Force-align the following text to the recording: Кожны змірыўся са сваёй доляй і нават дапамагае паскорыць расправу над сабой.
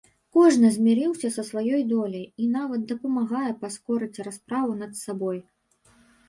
Кожны 0.35 0.69
змірыўся 0.75 1.29
са 1.35 1.43
сваёй 1.49 1.83
доляй 1.91 2.23
і 2.43 2.47
нават 2.55 2.87
дапамагае 2.93 3.51
паскорыць 3.61 4.23
расправу 4.29 4.71
над 4.81 4.91
сабой. 5.03 5.37